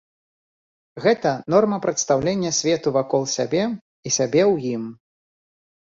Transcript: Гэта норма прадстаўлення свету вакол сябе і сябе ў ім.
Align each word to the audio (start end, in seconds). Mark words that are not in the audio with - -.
Гэта 1.05 1.33
норма 1.55 1.77
прадстаўлення 1.85 2.51
свету 2.63 2.97
вакол 2.99 3.23
сябе 3.37 3.63
і 3.67 4.09
сябе 4.21 4.43
ў 4.53 4.55
ім. 4.77 4.83